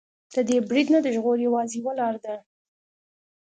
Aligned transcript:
له 0.35 0.41
دې 0.49 0.57
برید 0.69 0.87
نه 0.93 0.99
د 1.01 1.07
ژغور 1.15 1.37
يوازې 1.47 1.75
يوه 1.81 1.93
لاره 1.99 2.19
ده. 2.25 2.35